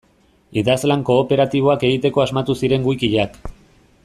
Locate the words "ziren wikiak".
2.63-3.43